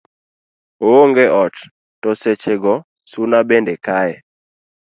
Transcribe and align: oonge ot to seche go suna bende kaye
oonge 0.89 1.25
ot 1.43 1.55
to 2.01 2.09
seche 2.21 2.53
go 2.63 2.75
suna 3.11 3.39
bende 3.49 3.73
kaye 3.85 4.15